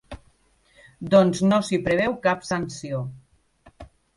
[1.11, 3.07] Doncs no s’hi preveu cap sanció.